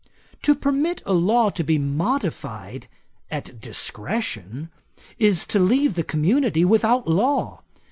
[0.41, 2.87] 'To permit a law to be modified
[3.29, 4.71] at discretion,
[5.19, 7.61] is to leave the community without law.